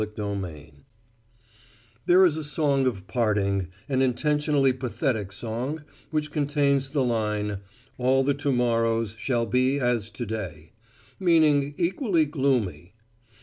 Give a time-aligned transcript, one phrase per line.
[0.03, 0.73] CHAPTER TWENTY FIVE
[2.07, 7.59] There is a song of parting, an intentionally pathetic song, which contains the line,
[7.99, 10.73] "All the tomorrows shall be as to day,"
[11.19, 12.95] meaning equally gloomy.